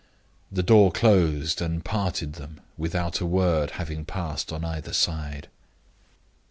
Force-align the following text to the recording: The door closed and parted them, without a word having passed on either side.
The 0.51 0.63
door 0.63 0.91
closed 0.91 1.61
and 1.61 1.85
parted 1.85 2.33
them, 2.33 2.59
without 2.75 3.19
a 3.19 3.25
word 3.27 3.69
having 3.77 4.03
passed 4.03 4.51
on 4.51 4.65
either 4.65 4.93
side. 4.93 5.47